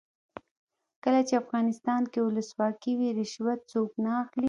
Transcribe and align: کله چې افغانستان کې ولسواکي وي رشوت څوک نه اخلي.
کله 1.03 1.21
چې 1.27 1.33
افغانستان 1.43 2.01
کې 2.11 2.19
ولسواکي 2.21 2.93
وي 2.99 3.09
رشوت 3.19 3.59
څوک 3.71 3.89
نه 4.05 4.11
اخلي. 4.21 4.39